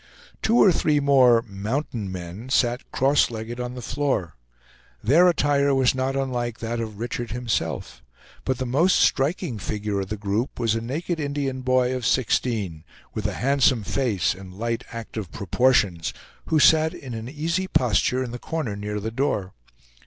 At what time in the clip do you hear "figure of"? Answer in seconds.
9.59-10.09